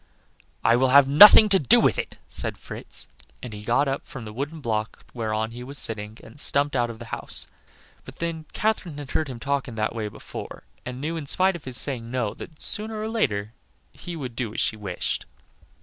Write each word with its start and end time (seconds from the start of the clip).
"I 0.63 0.75
will 0.77 0.87
have 0.87 1.07
nothing 1.07 1.47
to 1.49 1.59
do 1.59 1.79
with 1.79 1.99
it!" 1.99 2.17
said 2.27 2.57
Fritz, 2.57 3.05
and 3.43 3.53
he 3.53 3.61
got 3.61 3.87
up 3.87 4.07
from 4.07 4.25
the 4.25 4.33
wooden 4.33 4.59
block 4.59 5.05
whereon 5.13 5.51
he 5.51 5.63
was 5.63 5.77
sitting 5.77 6.17
and 6.23 6.39
stumped 6.39 6.75
out 6.75 6.89
of 6.89 6.97
the 6.97 7.05
house. 7.13 7.45
But, 8.03 8.15
then, 8.15 8.45
Katherine 8.51 8.97
had 8.97 9.11
heard 9.11 9.27
him 9.27 9.39
talk 9.39 9.67
in 9.67 9.75
that 9.75 9.93
way 9.93 10.07
before, 10.07 10.63
and 10.87 10.99
knew, 10.99 11.17
in 11.17 11.27
spite 11.27 11.55
of 11.55 11.65
his 11.65 11.77
saying 11.77 12.09
"no," 12.09 12.33
that, 12.33 12.59
sooner 12.59 12.99
or 12.99 13.09
later, 13.09 13.53
he 13.93 14.15
would 14.15 14.35
do 14.35 14.55
as 14.55 14.59
she 14.59 14.75
wished. 14.75 15.27